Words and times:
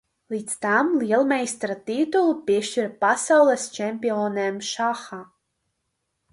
Līdz 0.33 0.53
tam 0.65 0.87
lielmeistara 1.01 1.75
titulu 1.89 2.33
piešķira 2.49 2.91
Pasaules 3.05 3.69
čempionēm 3.79 4.61
šahā. 4.73 5.25